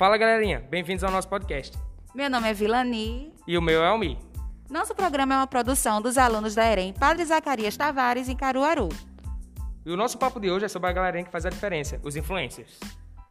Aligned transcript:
Fala 0.00 0.16
galerinha, 0.16 0.66
bem-vindos 0.70 1.04
ao 1.04 1.10
nosso 1.10 1.28
podcast. 1.28 1.76
Meu 2.14 2.30
nome 2.30 2.48
é 2.48 2.54
Vilani. 2.54 3.34
E 3.46 3.58
o 3.58 3.60
meu 3.60 3.84
é 3.84 3.92
o 3.92 3.98
Mi. 3.98 4.18
Nosso 4.70 4.94
programa 4.94 5.34
é 5.34 5.36
uma 5.36 5.46
produção 5.46 6.00
dos 6.00 6.16
alunos 6.16 6.54
da 6.54 6.64
EREM 6.64 6.94
Padre 6.94 7.22
Zacarias 7.22 7.76
Tavares, 7.76 8.26
em 8.26 8.34
Caruaru. 8.34 8.88
E 9.84 9.90
o 9.90 9.98
nosso 9.98 10.16
papo 10.16 10.40
de 10.40 10.50
hoje 10.50 10.64
é 10.64 10.68
sobre 10.68 10.88
a 10.88 10.92
galerinha 10.94 11.24
que 11.24 11.30
faz 11.30 11.44
a 11.44 11.50
diferença, 11.50 12.00
os 12.02 12.16
influencers. 12.16 12.80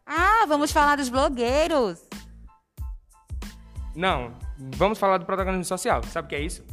Ah, 0.05 0.46
vamos 0.47 0.71
falar 0.71 0.97
dos 0.97 1.10
blogueiros. 1.10 2.07
Não, 3.96 4.38
vamos 4.78 5.00
falar 5.00 5.18
do 5.18 5.25
protagonismo 5.25 5.65
social. 5.65 6.04
Sabe 6.04 6.28
o 6.28 6.29
que 6.29 6.36
é 6.36 6.42
isso? 6.42 6.64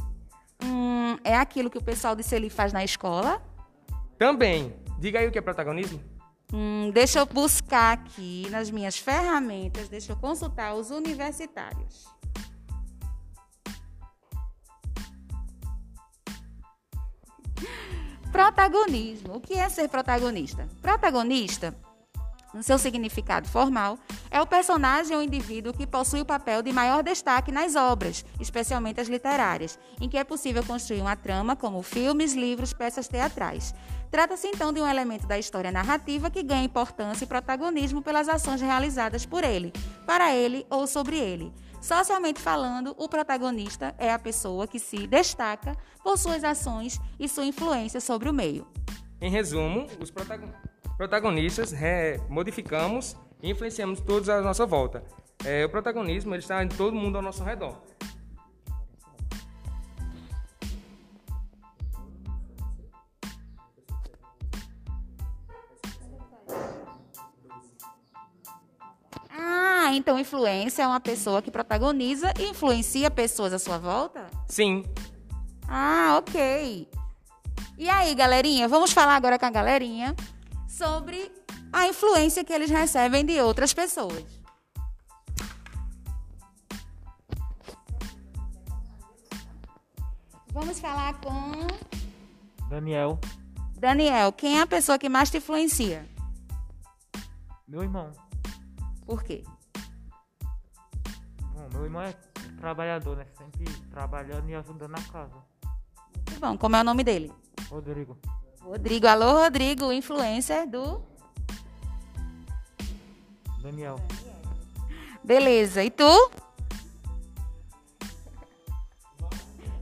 Hum, 0.63 1.17
é 1.23 1.35
aquilo 1.35 1.71
que 1.71 1.77
o 1.79 1.83
pessoal 1.83 2.15
de 2.15 2.21
Celi 2.21 2.51
faz 2.51 2.71
na 2.71 2.83
escola? 2.83 3.41
Também. 4.19 4.75
Diga 4.99 5.17
aí 5.17 5.27
o 5.27 5.31
que 5.31 5.39
é 5.39 5.41
protagonismo. 5.41 6.16
Hum, 6.53 6.91
deixa 6.91 7.19
eu 7.19 7.25
buscar 7.25 7.93
aqui 7.93 8.47
nas 8.49 8.71
minhas 8.71 8.97
ferramentas, 8.97 9.89
deixa 9.89 10.13
eu 10.13 10.15
consultar 10.15 10.73
os 10.75 10.91
universitários. 10.91 12.05
Protagonismo. 18.31 19.35
O 19.35 19.41
que 19.41 19.55
é 19.55 19.67
ser 19.67 19.89
protagonista? 19.89 20.67
Protagonista, 20.81 21.75
no 22.57 22.63
seu 22.63 22.77
significado 22.79 23.47
formal, 23.47 23.99
é 24.31 24.41
o 24.41 24.47
personagem 24.47 25.15
ou 25.15 25.21
indivíduo 25.21 25.71
que 25.71 25.85
possui 25.85 26.21
o 26.21 26.25
papel 26.25 26.63
de 26.63 26.73
maior 26.73 27.03
destaque 27.03 27.51
nas 27.51 27.75
obras, 27.75 28.25
especialmente 28.39 28.99
as 28.99 29.07
literárias, 29.07 29.77
em 30.01 30.09
que 30.09 30.17
é 30.17 30.23
possível 30.23 30.63
construir 30.63 31.01
uma 31.01 31.15
trama, 31.15 31.55
como 31.55 31.83
filmes, 31.83 32.33
livros, 32.33 32.73
peças 32.73 33.07
teatrais. 33.07 33.75
Trata-se 34.09 34.47
então 34.47 34.73
de 34.73 34.81
um 34.81 34.87
elemento 34.87 35.27
da 35.27 35.37
história 35.37 35.71
narrativa 35.71 36.31
que 36.31 36.41
ganha 36.41 36.63
importância 36.63 37.25
e 37.25 37.27
protagonismo 37.27 38.01
pelas 38.01 38.27
ações 38.27 38.59
realizadas 38.59 39.25
por 39.25 39.43
ele, 39.43 39.71
para 40.05 40.33
ele 40.33 40.65
ou 40.69 40.87
sobre 40.87 41.17
ele. 41.17 41.53
Socialmente 41.79 42.41
falando, 42.41 42.95
o 42.97 43.07
protagonista 43.07 43.93
é 43.99 44.11
a 44.11 44.17
pessoa 44.17 44.67
que 44.67 44.79
se 44.79 45.05
destaca 45.05 45.77
por 46.03 46.17
suas 46.17 46.43
ações 46.43 46.99
e 47.19 47.29
sua 47.29 47.45
influência 47.45 48.01
sobre 48.01 48.29
o 48.29 48.33
meio. 48.33 48.65
Em 49.19 49.31
resumo, 49.31 49.87
os 49.99 50.11
protagonistas 50.97 51.73
modificamos 52.29 53.15
e 53.41 53.49
influenciamos 53.49 53.99
todos 53.99 54.29
à 54.29 54.41
nossa 54.41 54.65
volta. 54.65 55.03
É, 55.43 55.65
o 55.65 55.69
protagonismo 55.69 56.33
ele 56.33 56.41
está 56.41 56.63
em 56.63 56.67
todo 56.67 56.95
mundo 56.95 57.15
ao 57.15 57.21
nosso 57.21 57.43
redor. 57.43 57.81
Ah, 69.29 69.93
então 69.93 70.19
influência 70.19 70.83
é 70.83 70.87
uma 70.87 70.99
pessoa 70.99 71.41
que 71.41 71.49
protagoniza 71.49 72.33
e 72.39 72.49
influencia 72.49 73.09
pessoas 73.09 73.53
à 73.53 73.59
sua 73.59 73.77
volta? 73.77 74.27
Sim. 74.47 74.83
Ah, 75.67 76.17
ok. 76.19 76.87
E 77.77 77.87
aí, 77.87 78.15
galerinha, 78.15 78.67
vamos 78.67 78.91
falar 78.91 79.15
agora 79.15 79.37
com 79.37 79.45
a 79.45 79.51
galerinha 79.51 80.15
sobre 80.67 81.31
a 81.71 81.87
influência 81.87 82.43
que 82.43 82.51
eles 82.51 82.71
recebem 82.71 83.23
de 83.23 83.39
outras 83.39 83.71
pessoas. 83.71 84.25
Vamos 90.51 90.79
falar 90.79 91.13
com 91.21 91.67
Daniel. 92.67 93.19
Daniel, 93.77 94.33
quem 94.33 94.57
é 94.57 94.61
a 94.63 94.67
pessoa 94.67 94.97
que 94.97 95.07
mais 95.07 95.29
te 95.29 95.37
influencia? 95.37 96.03
Meu 97.67 97.83
irmão. 97.83 98.11
Por 99.05 99.23
quê? 99.23 99.43
Bom, 101.53 101.69
meu 101.73 101.83
irmão 101.83 102.01
é 102.01 102.13
trabalhador, 102.59 103.17
né? 103.17 103.27
Sempre 103.37 103.71
trabalhando 103.91 104.49
e 104.49 104.55
ajudando 104.55 104.89
na 104.89 105.01
casa. 105.03 105.35
Muito 106.15 106.39
bom. 106.39 106.57
Como 106.57 106.75
é 106.75 106.81
o 106.81 106.83
nome 106.83 107.03
dele? 107.03 107.31
Rodrigo. 107.69 108.17
Rodrigo. 108.61 109.07
Alô, 109.07 109.43
Rodrigo, 109.43 109.91
influencer 109.91 110.67
do. 110.67 111.01
Daniel. 113.61 113.97
Beleza. 115.23 115.83
E 115.83 115.89
tu? 115.89 116.31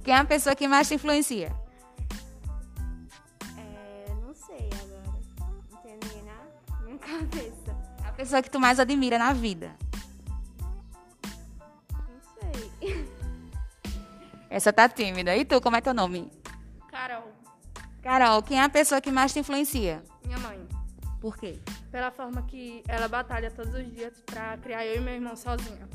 Quem 0.03 0.13
é 0.13 0.17
a 0.17 0.25
pessoa 0.25 0.55
que 0.55 0.67
mais 0.67 0.87
te 0.87 0.95
influencia? 0.95 1.51
É, 3.57 4.13
não 4.21 4.33
sei 4.33 4.69
agora. 4.83 5.19
Não 5.71 5.77
tem 5.81 5.93
ninguém 5.93 6.23
na 6.23 6.81
minha 6.81 6.97
cabeça. 6.97 7.75
A 8.03 8.11
pessoa 8.11 8.41
que 8.41 8.49
tu 8.49 8.59
mais 8.59 8.79
admira 8.79 9.17
na 9.17 9.33
vida. 9.33 9.75
Não 11.91 12.21
sei. 12.39 13.07
Essa 14.49 14.71
tá 14.71 14.87
tímida. 14.89 15.35
E 15.35 15.43
tu, 15.45 15.59
como 15.61 15.75
é 15.75 15.81
teu 15.81 15.93
nome? 15.93 16.31
Carol, 18.05 18.43
quem 18.43 18.59
é 18.59 18.63
a 18.63 18.69
pessoa 18.69 19.01
que 19.01 19.11
mais 19.11 19.33
te 19.33 19.39
influencia? 19.39 20.03
minha 20.23 20.37
mãe. 20.37 20.63
Por 21.19 21.35
quê? 21.35 21.59
Pela 21.89 22.11
forma 22.11 22.43
que 22.43 22.83
ela 22.87 23.07
batalha 23.07 23.49
todos 23.49 23.73
os 23.73 23.91
dias 23.91 24.13
pra 24.27 24.55
criar 24.59 24.85
eu 24.85 24.97
e 24.97 24.99
meu 24.99 25.15
irmão 25.15 25.35
sozinha. 25.35 25.89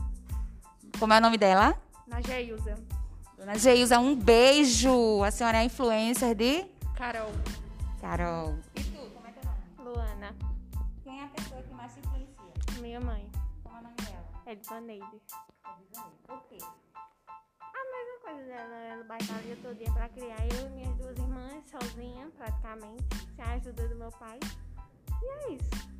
Como 0.99 1.13
é 1.13 1.19
o 1.19 1.21
nome 1.21 1.39
dela? 1.39 1.81
Na 2.09 2.21
Geilza. 2.21 2.75
Dona 3.39 3.57
Geilza, 3.57 4.01
um 4.01 4.17
beijo. 4.17 5.23
A 5.23 5.31
senhora 5.31 5.59
é 5.59 5.65
influencer 5.67 6.35
de 6.35 6.67
Carol. 6.97 7.31
Carol. 8.01 8.59
E 8.75 8.83
tu, 8.83 9.09
como 9.15 9.29
é 9.29 9.31
teu 9.31 9.45
nome? 9.45 9.61
Luana. 9.79 10.35
Quem 11.05 11.21
é 11.21 11.25
a 11.27 11.29
pessoa 11.29 11.63
que 11.63 11.73
mais 11.75 11.95
te 11.95 12.01
influencia? 12.01 12.83
Minha 12.83 13.01
mãe. 13.01 13.31
Como 13.63 13.77
é 13.77 13.79
o 13.79 13.83
nome 13.85 13.97
dela? 13.99 14.27
Edvaneide. 14.47 15.23
Por 16.27 16.43
quê? 16.49 16.59
A 18.31 18.35
mesma 18.35 18.47
coisa 18.47 18.47
dela. 18.47 18.75
Ela 18.77 19.05
batalha 19.05 19.57
todo 19.63 19.77
dia 19.77 19.93
pra 19.93 20.09
criar 20.09 20.47
eu 20.47 20.67
e 20.67 20.71
minhas 20.71 20.97
duas 20.97 21.17
irmãs 21.19 21.65
sozinha, 21.71 22.29
praticamente. 22.37 23.05
Sem 23.37 23.45
a 23.45 23.53
ajuda 23.55 23.89
do 23.89 23.97
meu 23.97 24.11
pai. 24.13 24.39
E 25.23 25.27
é 25.27 25.53
isso. 25.55 25.91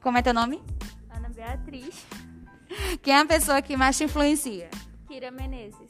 Como 0.00 0.16
é 0.18 0.22
teu 0.22 0.32
nome? 0.34 0.62
Ana 1.10 1.28
Beatriz. 1.30 2.06
Quem 3.02 3.14
é 3.14 3.20
a 3.20 3.26
pessoa 3.26 3.60
que 3.62 3.76
mais 3.76 3.96
te 3.96 4.04
influencia? 4.04 4.70
Kira 5.06 5.30
Menezes. 5.30 5.88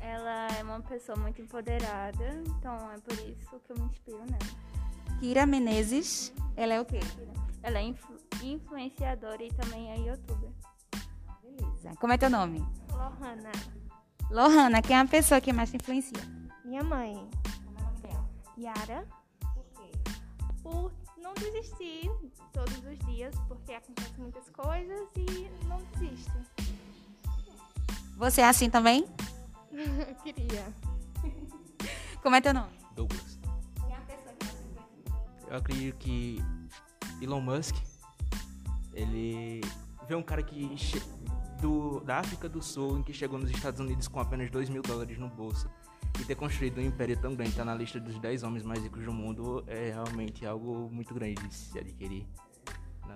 Ela 0.00 0.48
é 0.58 0.62
uma 0.62 0.80
pessoa 0.80 1.16
muito 1.16 1.40
empoderada, 1.40 2.42
então 2.46 2.90
é 2.92 2.98
por 2.98 3.12
isso 3.14 3.58
que 3.60 3.72
eu 3.72 3.76
me 3.78 3.84
inspiro 3.86 4.18
nela. 4.18 5.18
Kira 5.20 5.46
Menezes. 5.46 6.32
Ela 6.56 6.74
é 6.74 6.80
o 6.80 6.84
quê? 6.84 7.00
Ela 7.62 7.78
é 7.78 7.82
influ- 7.82 8.18
influenciadora 8.42 9.42
e 9.42 9.52
também 9.52 9.90
é 9.92 9.96
youtuber. 9.98 10.50
Beleza. 11.42 11.92
Como 12.00 12.12
é 12.12 12.18
teu 12.18 12.30
nome? 12.30 12.58
Lohana, 12.90 13.50
Lohana, 14.30 14.82
quem 14.82 14.96
é 14.96 15.00
a 15.00 15.06
pessoa 15.06 15.40
que 15.40 15.52
mais 15.52 15.70
te 15.70 15.76
influencia? 15.76 16.18
minha 16.64 16.82
mãe. 16.82 17.14
Como 17.64 17.78
é 17.78 17.80
o 17.80 17.84
nome 17.84 18.00
dela? 18.00 18.30
Yara, 18.58 19.06
Por 19.54 19.64
quê? 19.76 19.90
por 20.62 20.92
não 21.18 21.34
desistir 21.34 22.10
todos 22.52 22.78
os 22.78 22.98
dias, 23.06 23.34
porque 23.46 23.72
acontecem 23.74 24.14
muitas 24.18 24.48
coisas 24.50 25.08
e 25.16 25.48
não 25.66 25.78
desiste. 25.92 26.32
Você 28.16 28.40
é 28.40 28.48
assim 28.48 28.70
também? 28.70 29.06
Eu 29.72 30.14
queria. 30.24 30.64
Como 32.22 32.34
é 32.34 32.40
teu 32.40 32.54
nome? 32.54 32.72
Douglas. 32.96 33.38
Quem 33.76 33.92
é 33.92 33.96
a 33.96 34.00
pessoa 34.00 34.34
que 34.34 34.44
mais 34.46 34.56
te 34.58 34.64
influencia? 34.64 35.48
Eu 35.50 35.56
acredito 35.58 35.96
que 35.98 36.42
Elon 37.20 37.40
Musk, 37.40 37.76
ele 38.94 39.60
vê 40.08 40.14
um 40.14 40.22
cara 40.22 40.42
que 40.42 40.74
do, 41.64 42.00
da 42.00 42.18
África 42.18 42.46
do 42.46 42.62
Sul, 42.62 42.98
em 42.98 43.02
que 43.02 43.14
chegou 43.14 43.38
nos 43.38 43.50
Estados 43.50 43.80
Unidos 43.80 44.06
com 44.06 44.20
apenas 44.20 44.50
2 44.50 44.68
mil 44.68 44.82
dólares 44.82 45.18
no 45.18 45.30
bolso 45.30 45.66
e 46.20 46.24
ter 46.24 46.34
construído 46.34 46.78
um 46.78 46.82
império 46.82 47.18
tão 47.18 47.34
grande, 47.34 47.52
tá 47.52 47.64
na 47.64 47.74
lista 47.74 47.98
dos 47.98 48.18
10 48.18 48.42
homens 48.42 48.62
mais 48.62 48.82
ricos 48.82 49.02
do 49.02 49.12
mundo, 49.12 49.64
é 49.66 49.90
realmente 49.90 50.44
algo 50.44 50.90
muito 50.92 51.14
grande 51.14 51.42
de 51.48 51.54
se 51.54 51.78
adquirir. 51.78 52.26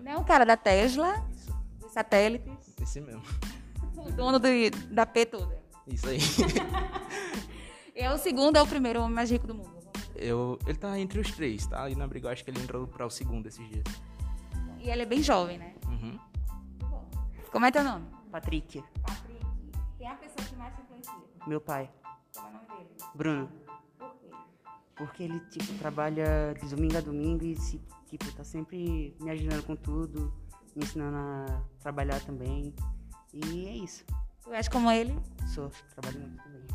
Não 0.02 0.12
é 0.12 0.16
o 0.16 0.24
cara 0.24 0.46
da 0.46 0.56
Tesla, 0.56 1.22
Isso, 1.30 1.54
dos 1.78 1.92
satélites, 1.92 2.74
esse 2.80 3.02
mesmo. 3.02 3.22
o 3.94 4.10
dono 4.12 4.38
do, 4.38 4.48
da 4.90 5.04
P 5.04 5.26
toda. 5.26 5.62
Isso 5.86 6.08
aí. 6.08 6.18
É 8.00 8.08
o 8.14 8.16
segundo, 8.16 8.56
é 8.56 8.62
o 8.62 8.66
primeiro 8.66 9.00
homem 9.00 9.12
mais 9.12 9.28
rico 9.28 9.44
do 9.44 9.56
mundo. 9.56 9.76
Eu, 10.14 10.56
ele 10.68 10.78
tá 10.78 10.96
entre 11.00 11.18
os 11.18 11.32
três, 11.32 11.66
tá? 11.66 11.82
Ali 11.82 11.96
na 11.96 12.06
briga, 12.06 12.30
acho 12.30 12.44
que 12.44 12.50
ele 12.52 12.60
entrou 12.60 12.86
para 12.86 13.04
o 13.04 13.10
segundo 13.10 13.48
esses 13.48 13.68
dias. 13.68 13.82
E 14.78 14.88
ele 14.88 15.02
é 15.02 15.04
bem 15.04 15.20
jovem, 15.20 15.58
né? 15.58 15.74
Uhum. 15.88 16.16
Como 17.50 17.66
é 17.66 17.72
teu 17.72 17.82
nome? 17.82 18.06
Patrick, 18.30 18.82
Patrick. 19.02 19.46
Quem 19.96 20.06
é 20.06 20.10
a 20.12 20.16
pessoa 20.16 20.46
que 20.46 20.56
mais 20.56 20.74
te 20.74 20.82
influencia? 20.82 21.12
meu 21.46 21.60
pai. 21.60 21.90
Como 22.34 22.46
é 22.46 22.50
o 22.50 22.52
nome 22.52 22.66
dele? 22.68 22.90
Bruno, 23.14 23.48
Por 23.98 24.12
quê? 24.20 24.30
porque 24.96 25.22
ele, 25.22 25.40
tipo, 25.50 25.78
trabalha 25.78 26.54
de 26.60 26.68
domingo 26.74 26.98
a 26.98 27.00
domingo 27.00 27.44
e, 27.44 27.56
se, 27.56 27.80
tipo, 28.06 28.30
tá 28.32 28.44
sempre 28.44 29.16
me 29.20 29.30
ajudando 29.30 29.64
com 29.64 29.74
tudo, 29.74 30.32
me 30.76 30.84
ensinando 30.84 31.16
a 31.16 31.62
trabalhar 31.80 32.20
também. 32.20 32.74
E 33.32 33.66
é 33.66 33.76
isso. 33.76 34.04
Tu 34.42 34.52
és 34.52 34.68
como 34.68 34.90
ele? 34.90 35.18
Sou, 35.46 35.70
trabalho 35.94 36.20
muito 36.20 36.42
também. 36.42 36.66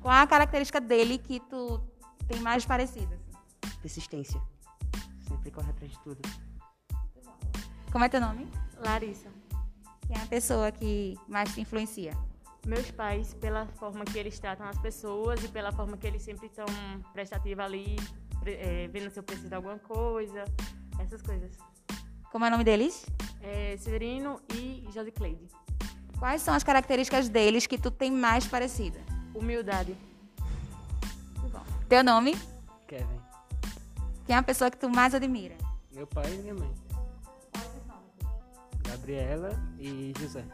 Qual 0.00 0.14
a 0.14 0.26
característica 0.26 0.80
dele 0.80 1.18
que 1.18 1.40
tu 1.40 1.80
tem 2.28 2.40
mais 2.40 2.64
parecida? 2.66 3.14
assim? 3.62 3.78
Persistência. 3.80 4.40
Sempre 5.28 5.50
corre 5.50 5.70
atrás 5.70 5.90
de 5.92 5.98
tudo. 6.00 6.20
Como 7.90 8.04
é 8.04 8.08
teu 8.08 8.20
nome? 8.20 8.48
Larissa. 8.78 9.35
Quem 10.06 10.16
é 10.16 10.22
a 10.22 10.26
pessoa 10.26 10.70
que 10.70 11.16
mais 11.28 11.52
te 11.54 11.60
influencia? 11.60 12.12
Meus 12.66 12.90
pais, 12.90 13.34
pela 13.34 13.66
forma 13.66 14.04
que 14.04 14.18
eles 14.18 14.38
tratam 14.38 14.66
as 14.66 14.78
pessoas 14.78 15.42
e 15.44 15.48
pela 15.48 15.72
forma 15.72 15.96
que 15.96 16.06
eles 16.06 16.22
sempre 16.22 16.46
estão 16.46 16.66
prestativos 17.12 17.64
ali, 17.64 17.96
eh, 18.44 18.88
vendo 18.92 19.10
se 19.10 19.18
eu 19.18 19.22
preciso 19.22 19.48
de 19.48 19.54
alguma 19.54 19.78
coisa, 19.78 20.44
essas 20.98 21.22
coisas. 21.22 21.56
Como 22.30 22.44
é 22.44 22.48
o 22.48 22.50
nome 22.50 22.64
deles? 22.64 23.06
É, 23.40 23.76
Severino 23.76 24.40
e 24.52 24.86
Josicleide. 24.92 25.46
Quais 26.18 26.42
são 26.42 26.54
as 26.54 26.64
características 26.64 27.28
deles 27.28 27.66
que 27.66 27.78
tu 27.78 27.90
tem 27.90 28.10
mais 28.10 28.46
parecida? 28.46 28.98
Humildade. 29.34 29.96
Teu 31.88 32.02
nome? 32.02 32.36
Kevin. 32.88 33.20
Quem 34.26 34.34
é 34.34 34.38
a 34.38 34.42
pessoa 34.42 34.70
que 34.70 34.76
tu 34.76 34.88
mais 34.88 35.14
admira? 35.14 35.56
Meu 35.94 36.06
pai 36.06 36.34
e 36.34 36.38
minha 36.38 36.54
mãe. 36.54 36.85
Gabriela 38.86 39.50
e 39.78 40.12
José. 40.18 40.44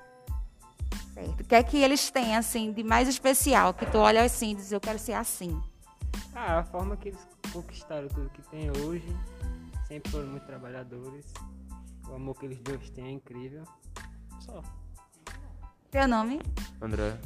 Certo. 1.15 1.41
O 1.41 1.45
que 1.45 1.55
é 1.55 1.63
que 1.63 1.77
eles 1.77 2.11
têm, 2.11 2.37
assim, 2.37 2.73
de 2.73 2.83
mais 2.83 3.09
especial? 3.09 3.75
Que 3.75 3.87
tu 3.87 3.99
olha 3.99 4.23
assim 4.23 4.53
e 4.53 4.55
diz, 4.55 4.73
eu 4.73 4.81
quero 4.81 4.99
ser 4.99 5.13
assim. 5.13 5.61
Ah, 6.35 6.61
a 6.61 6.65
forma 6.65 6.97
que 6.97 7.09
eles 7.09 7.21
conquistaram 7.53 8.09
tudo 8.09 8.31
que 8.31 8.43
tem 8.43 8.71
hoje. 8.71 9.07
Sempre 9.87 10.11
foram 10.11 10.29
muito 10.29 10.47
trabalhadores. 10.47 11.27
O 12.09 12.15
amor 12.15 12.35
que 12.39 12.47
eles 12.47 12.59
dois 12.61 12.89
têm 12.91 13.05
é 13.05 13.11
incrível. 13.11 13.65
Só. 14.41 14.63
Teu 15.91 16.09
nome? 16.09 16.41
André. 16.81 17.19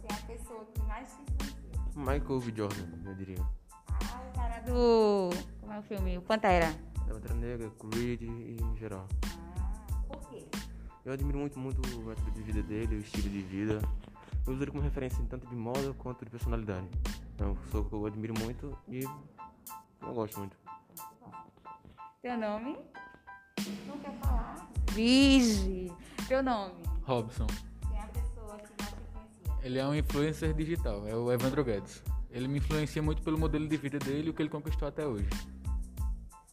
Quem 0.00 0.10
é 0.10 0.14
a 0.14 0.38
pessoa 0.38 0.64
que 0.66 0.80
mais 0.82 1.08
influencia? 1.18 1.90
Michael 1.96 2.40
V. 2.40 2.52
Jordan, 2.56 2.86
eu 3.04 3.14
diria. 3.14 3.38
Ah, 3.88 4.22
o 4.28 4.36
cara 4.36 4.60
do... 4.60 5.30
Como 5.60 5.72
é 5.72 5.78
o 5.78 5.82
filme? 5.82 6.18
O 6.18 6.22
Pantera. 6.22 6.72
Da 7.06 7.14
Pantera 7.14 7.34
Negra, 7.34 7.70
Creed 7.70 8.22
e 8.22 8.56
em 8.60 8.76
geral. 8.76 9.08
Eu 11.04 11.12
admiro 11.12 11.38
muito, 11.38 11.58
muito 11.58 11.82
o 11.98 12.06
método 12.06 12.30
de 12.30 12.40
vida 12.40 12.62
dele, 12.62 12.96
o 12.96 12.98
estilo 12.98 13.28
de 13.28 13.42
vida. 13.42 13.78
Eu 14.46 14.54
uso 14.54 14.62
ele 14.62 14.70
como 14.70 14.82
referência 14.82 15.20
em 15.20 15.26
tanto 15.26 15.46
de 15.46 15.54
moda 15.54 15.92
quanto 15.98 16.24
de 16.24 16.30
personalidade. 16.30 16.88
É 17.38 17.44
uma 17.44 17.54
pessoa 17.56 17.84
que 17.84 17.92
eu 17.92 18.06
admiro 18.06 18.32
muito 18.40 18.78
e 18.88 19.00
eu 19.00 20.14
gosto 20.14 20.38
muito. 20.38 20.56
Teu 22.22 22.38
nome? 22.38 22.78
Não 23.86 23.98
quer 23.98 24.18
falar? 24.18 24.70
Vige. 24.92 25.92
Teu 26.26 26.42
nome? 26.42 26.72
Robson. 27.02 27.46
Quem 27.82 27.98
é 27.98 28.02
a 28.02 28.06
pessoa 28.06 28.56
que 28.56 28.82
mais 28.82 28.94
te 28.94 28.96
influencia? 29.04 29.58
Ele 29.62 29.78
é 29.78 29.86
um 29.86 29.94
influencer 29.94 30.54
digital, 30.54 31.06
é 31.06 31.14
o 31.14 31.30
Evandro 31.30 31.62
Guedes. 31.62 32.02
Ele 32.30 32.48
me 32.48 32.58
influencia 32.60 33.02
muito 33.02 33.22
pelo 33.22 33.38
modelo 33.38 33.68
de 33.68 33.76
vida 33.76 33.98
dele 33.98 34.28
e 34.28 34.30
o 34.30 34.34
que 34.34 34.40
ele 34.40 34.48
conquistou 34.48 34.88
até 34.88 35.06
hoje. 35.06 35.28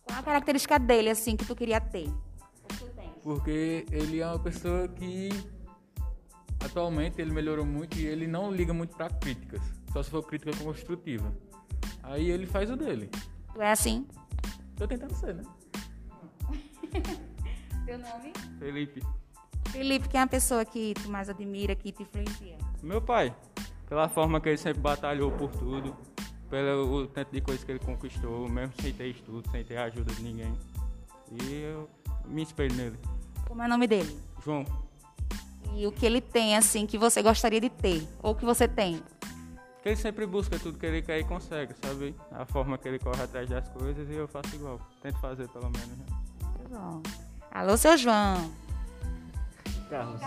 Qual 0.04 0.20
a 0.20 0.24
característica 0.24 0.78
dele, 0.78 1.10
assim, 1.10 1.38
que 1.38 1.46
tu 1.46 1.56
queria 1.56 1.80
ter? 1.80 2.12
Porque 3.24 3.86
ele 3.92 4.20
é 4.20 4.28
uma 4.28 4.40
pessoa 4.40 4.88
que 4.88 5.30
atualmente 6.64 7.22
ele 7.22 7.32
melhorou 7.32 7.66
muito 7.66 7.98
e 7.98 8.06
ele 8.06 8.28
não 8.28 8.52
liga 8.52 8.74
muito 8.74 8.96
para 8.96 9.10
críticas, 9.10 9.62
só 9.92 10.02
se 10.02 10.10
for 10.10 10.24
crítica 10.24 10.52
construtiva. 10.64 11.32
Aí 12.04 12.30
ele 12.30 12.46
faz 12.46 12.70
o 12.72 12.76
dele. 12.76 13.10
Tu 13.54 13.62
é 13.62 13.72
assim? 13.72 14.08
Tô 14.76 14.88
tentando 14.88 15.14
ser, 15.16 15.36
né? 15.36 15.44
Teu 17.86 18.00
nome? 18.00 18.34
Felipe. 18.60 19.02
Felipe, 19.70 20.10
quem 20.10 20.20
é 20.20 20.24
a 20.24 20.28
pessoa 20.28 20.66
que 20.66 20.94
tu 20.96 21.10
mais 21.10 21.30
admira, 21.30 21.76
que 21.76 21.92
te 21.92 22.04
influencia? 22.04 22.58
Meu 22.82 23.02
pai, 23.02 23.36
pela 23.88 24.10
forma 24.10 24.42
que 24.42 24.50
ele 24.50 24.58
sempre 24.58 24.82
batalhou 24.82 25.32
por 25.32 25.52
tudo, 25.52 25.96
pelo 26.50 27.08
tanto 27.08 27.32
de 27.32 27.42
coisas 27.42 27.64
que 27.64 27.72
ele 27.72 27.80
conquistou, 27.80 28.50
mesmo 28.50 28.74
sem 28.82 28.94
ter 28.94 29.08
estudo, 29.08 29.50
sem 29.50 29.64
ter 29.64 29.78
ajuda 29.78 30.14
de 30.14 30.24
ninguém. 30.24 30.54
E 31.32 31.62
eu 31.62 31.90
me 32.28 32.44
espelho 32.44 32.76
nele. 32.76 32.98
Como 33.48 33.62
é 33.62 33.66
o 33.66 33.70
nome 33.70 33.88
dele? 33.88 34.18
João, 34.44 34.66
E 35.76 35.86
o 35.88 35.92
que 35.92 36.06
ele 36.06 36.22
tem, 36.22 36.56
assim, 36.58 36.86
que 36.86 36.98
você 36.98 37.22
gostaria 37.22 37.60
de 37.62 37.70
ter? 37.70 38.08
Ou 38.22 38.36
que 38.36 38.46
você 38.46 38.68
tem? 38.68 39.02
que 39.82 39.90
ele 39.90 39.96
sempre 39.96 40.28
busca 40.28 40.60
tudo 40.60 40.78
que 40.78 40.86
ele 40.86 41.02
quer 41.02 41.18
e 41.20 41.24
consegue, 41.24 41.74
sabe? 41.84 42.16
A 42.32 42.46
forma 42.46 42.78
que 42.78 42.88
ele 42.88 43.00
corre 43.00 43.24
atrás 43.24 43.50
das 43.50 43.68
coisas 43.70 44.08
e 44.10 44.14
eu 44.14 44.28
faço 44.28 44.56
igual. 44.56 44.80
Tento 45.02 45.18
fazer 45.20 45.48
pelo 45.50 45.72
menos. 45.72 45.88
né? 45.98 46.06
Bom. 46.70 47.02
Alô, 47.50 47.76
seu 47.76 47.98
João. 47.98 48.52
Carlos. 49.90 50.22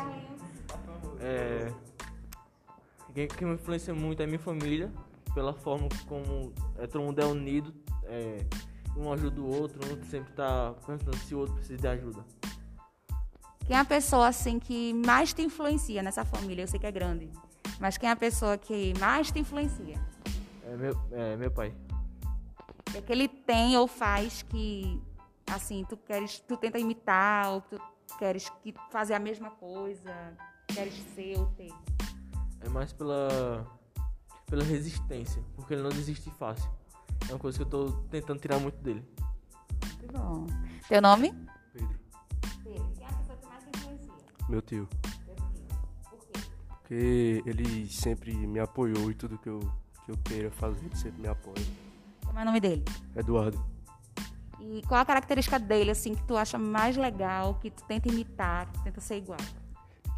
É, 1.20 1.73
quem, 3.14 3.29
quem 3.29 3.46
me 3.46 3.55
influencia 3.55 3.94
muito 3.94 4.20
é 4.23 4.26
minha 4.26 4.41
família, 4.41 4.93
pela 5.35 5.52
forma 5.55 5.88
como 6.08 6.52
é, 6.76 6.87
todo 6.88 7.02
mundo 7.05 7.20
é 7.20 7.25
unido, 7.25 7.73
é, 8.06 8.44
um 8.96 9.12
ajuda 9.12 9.41
o 9.41 9.46
outro, 9.46 9.81
um 9.85 10.05
sempre 10.05 10.32
tá 10.32 10.75
perguntando 10.87 11.17
se 11.19 11.35
o 11.35 11.38
outro 11.38 11.55
precisa 11.55 11.81
de 11.81 11.88
ajuda. 11.88 12.25
Quem 13.67 13.76
é 13.76 13.81
a 13.81 13.85
pessoa, 13.85 14.29
assim, 14.29 14.58
que 14.58 14.93
mais 14.93 15.32
te 15.32 15.43
influencia 15.43 16.02
nessa 16.02 16.25
família? 16.25 16.64
Eu 16.64 16.69
sei 16.69 16.79
que 16.79 16.87
é 16.87 16.93
grande. 16.93 17.31
Mas 17.81 17.96
quem 17.96 18.08
é 18.08 18.12
a 18.12 18.17
pessoa 18.17 18.58
que 18.58 18.93
mais 18.99 19.31
te 19.31 19.38
influencia? 19.38 19.99
É 20.67 20.76
meu, 20.76 21.00
é, 21.12 21.37
meu 21.37 21.50
pai. 21.50 21.75
O 22.87 22.93
que, 22.93 22.99
é 22.99 23.02
que 23.02 23.12
ele 23.12 23.26
tem 23.26 23.76
ou 23.76 23.88
faz 23.88 24.43
que, 24.43 25.02
assim, 25.46 25.85
tu 25.88 25.96
queres, 25.96 26.38
tu 26.41 26.56
tenta 26.56 26.79
imitar, 26.79 27.50
ou 27.52 27.61
tu 27.62 27.81
queres 28.19 28.49
que 28.62 28.75
fazer 28.91 29.14
a 29.14 29.19
mesma 29.19 29.50
coisa, 29.50 30.12
queres 30.69 30.94
ser 31.14 31.38
ou 31.38 31.46
ter? 31.56 31.73
É 32.61 32.69
mais 32.69 32.93
pela, 32.93 33.67
pela 34.46 34.62
resistência, 34.62 35.43
porque 35.56 35.75
ele 35.75 35.82
não 35.82 35.91
desiste 35.91 36.31
fácil. 36.32 36.70
É 37.29 37.32
uma 37.32 37.38
coisa 37.38 37.59
que 37.59 37.65
eu 37.65 37.69
tô 37.69 37.93
tentando 38.11 38.41
tirar 38.41 38.59
muito 38.59 38.76
dele. 38.82 39.03
Muito 39.99 40.12
bom. 40.12 40.47
Teu 40.88 41.00
nome? 41.00 41.32
Pedro. 41.73 41.99
Pedro. 42.62 42.93
Quem 42.97 43.05
é 43.05 43.09
a 43.09 43.12
pessoa 43.12 43.37
que 43.37 43.47
mais 43.47 43.65
te 43.65 43.71
influencia? 43.79 44.12
Meu 44.49 44.62
tio. 44.62 44.88
Teu 45.25 45.37
filho. 45.37 45.81
Por 46.11 46.19
quê? 46.19 46.41
Porque 46.69 47.43
ele 47.47 47.88
sempre 47.88 48.35
me 48.35 48.61
apoiou 48.61 49.11
e 49.11 49.15
tudo 49.15 49.38
que 49.38 49.49
eu, 49.49 49.61
que 50.05 50.12
eu 50.12 50.17
queira 50.25 50.50
fazer, 50.50 50.85
ele 50.85 50.97
sempre 50.97 51.23
me 51.23 51.29
apoia. 51.29 51.65
Como 52.25 52.38
é 52.38 52.43
o 52.43 52.44
nome 52.44 52.61
dele? 52.61 52.85
Eduardo. 53.17 53.65
E 54.61 54.82
qual 54.88 55.00
a 55.00 55.05
característica 55.05 55.59
dele, 55.59 55.91
assim, 55.91 56.15
que 56.15 56.23
tu 56.25 56.37
acha 56.37 56.59
mais 56.59 56.97
legal, 56.97 57.55
que 57.61 57.70
tu 57.70 57.85
tenta 57.85 58.09
imitar, 58.09 58.67
que 58.67 58.73
tu 58.79 58.82
tenta 58.85 59.00
ser 59.00 59.19
igual? 59.19 59.38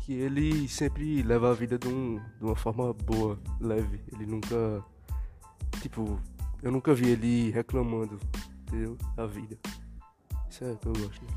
Que 0.01 0.13
ele 0.13 0.69
sempre 0.69 1.23
leva 1.23 1.51
a 1.51 1.55
vida 1.55 1.77
de, 1.77 1.89
um, 1.89 2.21
de 2.39 2.45
uma 2.45 2.55
forma 2.55 2.93
boa, 2.93 3.39
leve. 3.61 4.01
Ele 4.13 4.25
nunca. 4.25 4.85
Tipo, 5.83 6.19
eu 6.63 6.71
nunca 6.71 6.95
vi 6.95 7.11
ele 7.11 7.51
reclamando, 7.51 8.19
entendeu? 8.63 8.97
Da 9.15 9.27
vida. 9.27 9.57
Isso 10.51 10.65
é 10.65 10.73
o 10.73 10.77
que 10.77 10.87
eu 10.87 10.93
gosto. 10.93 11.23
Né? 11.25 11.31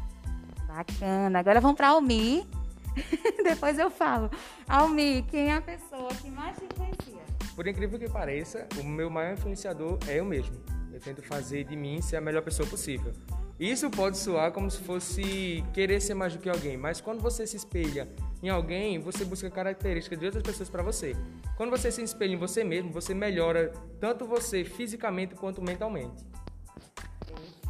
Bacana. 0.68 1.40
Agora 1.40 1.60
vamos 1.60 1.78
para 1.78 1.90
Almi. 1.90 2.48
Depois 3.44 3.78
eu 3.78 3.90
falo. 3.90 4.30
Almi, 4.68 5.24
quem 5.30 5.52
é 5.52 5.56
a 5.56 5.62
pessoa 5.62 6.10
que 6.10 6.30
mais 6.30 6.58
te 6.58 6.66
influencia? 6.66 7.24
Por 7.56 7.68
incrível 7.68 8.00
que 8.00 8.10
pareça, 8.10 8.68
o 8.80 8.84
meu 8.84 9.10
maior 9.10 9.34
influenciador 9.34 9.98
é 10.08 10.20
eu 10.20 10.26
mesmo. 10.26 10.56
Eu 10.94 11.00
tento 11.00 11.22
fazer 11.22 11.66
de 11.66 11.76
mim 11.76 12.02
ser 12.02 12.16
a 12.16 12.22
melhor 12.22 12.42
pessoa 12.42 12.68
possível. 12.68 13.14
Isso 13.60 13.90
pode 13.90 14.18
soar 14.18 14.54
como 14.54 14.72
se 14.72 14.80
fosse 14.80 15.66
querer 15.74 16.00
ser 16.00 16.14
mais 16.14 16.34
do 16.34 16.40
que 16.40 16.50
alguém, 16.50 16.78
mas 16.78 17.02
quando 17.02 17.22
você 17.22 17.46
se 17.46 17.58
espelha 17.58 18.08
em 18.42 18.48
alguém, 18.48 19.00
você 19.00 19.26
busca 19.26 19.50
características 19.50 20.18
de 20.18 20.26
outras 20.26 20.44
pessoas 20.44 20.70
para 20.70 20.82
você. 20.82 21.14
Quando 21.58 21.70
você 21.70 21.92
se 21.92 22.02
espelha 22.02 22.34
em 22.34 22.38
você 22.38 22.64
mesmo, 22.64 22.90
você 22.90 23.14
melhora 23.14 23.74
tanto 24.00 24.26
você 24.26 24.64
fisicamente 24.64 25.36
quanto 25.36 25.62
mentalmente. 25.62 26.24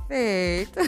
Perfeito. 0.08 0.80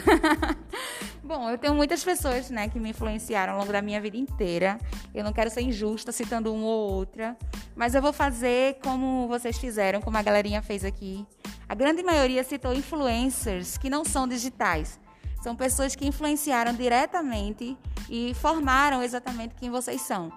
Bom, 1.22 1.50
eu 1.50 1.58
tenho 1.58 1.74
muitas 1.74 2.04
pessoas, 2.04 2.50
né, 2.50 2.68
que 2.68 2.78
me 2.78 2.90
influenciaram 2.90 3.54
ao 3.54 3.60
longo 3.60 3.72
da 3.72 3.80
minha 3.80 4.00
vida 4.00 4.16
inteira. 4.16 4.78
Eu 5.14 5.24
não 5.24 5.32
quero 5.32 5.50
ser 5.50 5.62
injusta 5.62 6.12
citando 6.12 6.52
uma 6.52 6.66
ou 6.66 6.92
outra, 6.92 7.36
mas 7.74 7.94
eu 7.94 8.02
vou 8.02 8.12
fazer 8.12 8.78
como 8.82 9.26
vocês 9.28 9.58
fizeram, 9.58 10.00
como 10.00 10.16
a 10.16 10.22
galerinha 10.22 10.60
fez 10.62 10.84
aqui. 10.84 11.26
A 11.72 11.74
grande 11.74 12.02
maioria 12.02 12.44
citou 12.44 12.74
influencers 12.74 13.78
que 13.78 13.88
não 13.88 14.04
são 14.04 14.28
digitais. 14.28 15.00
São 15.42 15.56
pessoas 15.56 15.96
que 15.96 16.06
influenciaram 16.06 16.74
diretamente 16.74 17.78
e 18.10 18.34
formaram 18.34 19.02
exatamente 19.02 19.54
quem 19.54 19.70
vocês 19.70 20.02
são. 20.02 20.30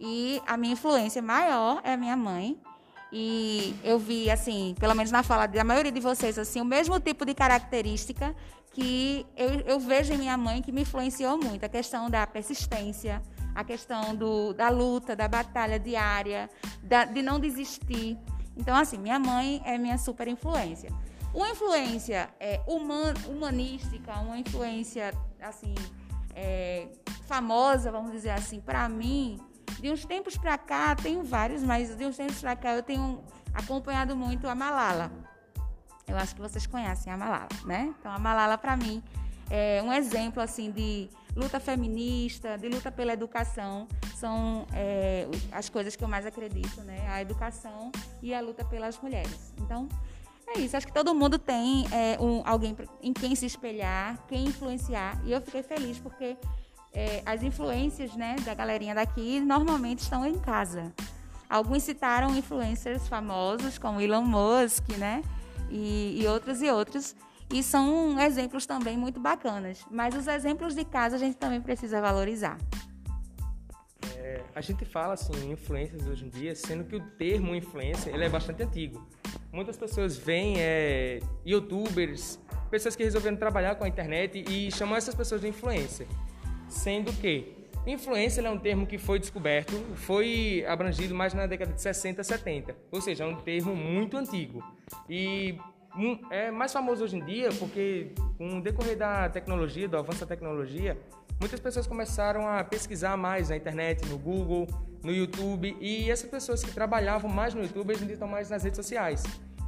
E 0.00 0.42
a 0.44 0.56
minha 0.56 0.72
influência 0.72 1.22
maior 1.22 1.80
é 1.84 1.92
a 1.92 1.96
minha 1.96 2.16
mãe. 2.16 2.60
E 3.12 3.76
eu 3.84 3.96
vi, 3.96 4.28
assim, 4.28 4.74
pelo 4.80 4.92
menos 4.96 5.12
na 5.12 5.22
fala 5.22 5.46
da 5.46 5.62
maioria 5.62 5.92
de 5.92 6.00
vocês, 6.00 6.36
assim, 6.36 6.60
o 6.60 6.64
mesmo 6.64 6.98
tipo 6.98 7.24
de 7.24 7.32
característica 7.32 8.34
que 8.72 9.24
eu, 9.36 9.60
eu 9.60 9.78
vejo 9.78 10.12
em 10.12 10.18
minha 10.18 10.36
mãe 10.36 10.60
que 10.62 10.72
me 10.72 10.82
influenciou 10.82 11.38
muito. 11.38 11.64
A 11.64 11.68
questão 11.68 12.10
da 12.10 12.26
persistência, 12.26 13.22
a 13.54 13.62
questão 13.62 14.16
do, 14.16 14.52
da 14.52 14.68
luta, 14.68 15.14
da 15.14 15.28
batalha 15.28 15.78
diária, 15.78 16.50
da, 16.82 17.04
de 17.04 17.22
não 17.22 17.38
desistir. 17.38 18.18
Então, 18.56 18.76
assim, 18.76 18.98
minha 18.98 19.18
mãe 19.18 19.62
é 19.64 19.78
minha 19.78 19.98
super 19.98 20.28
influência. 20.28 20.90
Uma 21.34 21.48
influência 21.48 22.28
é, 22.38 22.60
human, 22.66 23.14
humanística, 23.26 24.12
uma 24.20 24.38
influência, 24.38 25.14
assim, 25.40 25.74
é, 26.34 26.88
famosa, 27.26 27.90
vamos 27.90 28.12
dizer 28.12 28.30
assim, 28.30 28.60
para 28.60 28.88
mim, 28.88 29.40
de 29.80 29.90
uns 29.90 30.04
tempos 30.04 30.36
para 30.36 30.58
cá, 30.58 30.94
tenho 30.94 31.22
vários, 31.22 31.62
mas 31.62 31.96
de 31.96 32.04
uns 32.04 32.16
tempos 32.16 32.38
para 32.40 32.54
cá 32.54 32.74
eu 32.74 32.82
tenho 32.82 33.22
acompanhado 33.54 34.14
muito 34.14 34.46
a 34.46 34.54
Malala. 34.54 35.10
Eu 36.06 36.16
acho 36.16 36.34
que 36.34 36.40
vocês 36.40 36.66
conhecem 36.66 37.10
a 37.10 37.16
Malala, 37.16 37.48
né? 37.64 37.94
Então, 37.98 38.12
a 38.12 38.18
Malala, 38.18 38.58
para 38.58 38.76
mim, 38.76 39.02
é 39.48 39.82
um 39.82 39.92
exemplo, 39.92 40.42
assim, 40.42 40.70
de 40.70 41.08
luta 41.34 41.58
feminista, 41.58 42.56
de 42.58 42.68
luta 42.68 42.90
pela 42.90 43.12
educação, 43.12 43.88
são 44.14 44.66
é, 44.72 45.26
as 45.50 45.68
coisas 45.68 45.96
que 45.96 46.04
eu 46.04 46.08
mais 46.08 46.26
acredito, 46.26 46.80
né? 46.82 47.08
A 47.08 47.22
educação 47.22 47.90
e 48.22 48.34
a 48.34 48.40
luta 48.40 48.64
pelas 48.64 48.98
mulheres. 49.00 49.52
Então, 49.58 49.88
é 50.46 50.60
isso. 50.60 50.76
Acho 50.76 50.86
que 50.86 50.92
todo 50.92 51.14
mundo 51.14 51.38
tem 51.38 51.86
é, 51.92 52.18
um, 52.20 52.42
alguém 52.44 52.76
em 53.02 53.12
quem 53.12 53.34
se 53.34 53.46
espelhar, 53.46 54.18
quem 54.28 54.44
influenciar. 54.44 55.20
E 55.24 55.32
eu 55.32 55.40
fiquei 55.40 55.62
feliz 55.62 55.98
porque 55.98 56.36
é, 56.92 57.22
as 57.24 57.42
influências 57.42 58.14
né, 58.14 58.36
da 58.44 58.54
galerinha 58.54 58.94
daqui 58.94 59.40
normalmente 59.40 60.00
estão 60.00 60.26
em 60.26 60.38
casa. 60.38 60.92
Alguns 61.48 61.82
citaram 61.82 62.36
influencers 62.36 63.08
famosos 63.08 63.78
como 63.78 64.00
Elon 64.00 64.22
Musk, 64.22 64.88
né? 64.98 65.22
E, 65.70 66.20
e 66.20 66.26
outros 66.26 66.62
e 66.62 66.70
outros. 66.70 67.14
E 67.52 67.62
são 67.62 68.18
exemplos 68.18 68.64
também 68.64 68.96
muito 68.96 69.20
bacanas. 69.20 69.84
Mas 69.90 70.14
os 70.14 70.26
exemplos 70.26 70.74
de 70.74 70.84
casa 70.84 71.16
a 71.16 71.18
gente 71.18 71.36
também 71.36 71.60
precisa 71.60 72.00
valorizar. 72.00 72.56
É, 74.16 74.42
a 74.54 74.60
gente 74.62 74.84
fala 74.86 75.14
assim 75.14 75.52
influências 75.52 76.06
hoje 76.06 76.24
em 76.24 76.28
dia, 76.30 76.54
sendo 76.54 76.84
que 76.84 76.96
o 76.96 77.00
termo 77.00 77.54
influência 77.54 78.10
ele 78.10 78.24
é 78.24 78.28
bastante 78.28 78.62
antigo. 78.62 79.06
Muitas 79.52 79.76
pessoas 79.76 80.16
veem 80.16 80.54
é, 80.58 81.20
youtubers, 81.44 82.38
pessoas 82.70 82.96
que 82.96 83.04
resolveram 83.04 83.36
trabalhar 83.36 83.74
com 83.74 83.84
a 83.84 83.88
internet 83.88 84.42
e 84.48 84.72
chamam 84.72 84.96
essas 84.96 85.14
pessoas 85.14 85.42
de 85.42 85.48
influência. 85.48 86.06
Sendo 86.68 87.12
que 87.12 87.52
influência 87.86 88.40
é 88.40 88.50
um 88.50 88.58
termo 88.58 88.86
que 88.86 88.96
foi 88.96 89.18
descoberto, 89.18 89.74
foi 89.96 90.64
abrangido 90.66 91.14
mais 91.14 91.34
na 91.34 91.46
década 91.46 91.74
de 91.74 91.82
60, 91.82 92.24
70. 92.24 92.74
Ou 92.90 93.02
seja, 93.02 93.24
é 93.24 93.26
um 93.26 93.36
termo 93.36 93.76
muito 93.76 94.16
antigo. 94.16 94.64
E 95.06 95.58
é 96.30 96.50
mais 96.50 96.72
famoso 96.72 97.04
hoje 97.04 97.16
em 97.16 97.24
dia 97.24 97.50
porque, 97.58 98.12
com 98.38 98.58
o 98.58 98.62
decorrer 98.62 98.96
da 98.96 99.28
tecnologia, 99.28 99.88
do 99.88 99.96
avanço 99.96 100.20
da 100.20 100.26
tecnologia, 100.26 100.98
muitas 101.38 101.60
pessoas 101.60 101.86
começaram 101.86 102.48
a 102.48 102.64
pesquisar 102.64 103.16
mais 103.16 103.48
na 103.48 103.56
internet, 103.56 104.06
no 104.06 104.18
Google, 104.18 104.66
no 105.02 105.12
YouTube, 105.12 105.76
e 105.80 106.10
essas 106.10 106.30
pessoas 106.30 106.62
que 106.62 106.70
trabalhavam 106.70 107.30
mais 107.30 107.54
no 107.54 107.62
YouTube, 107.62 107.92
hoje 107.92 108.04
em 108.04 108.06
dia 108.06 108.14
estão 108.14 108.28
mais 108.28 108.48
nas 108.48 108.62
redes 108.62 108.76
sociais. 108.76 109.22